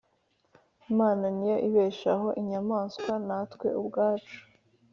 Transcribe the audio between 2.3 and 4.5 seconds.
inyamaswa natwe ubwacu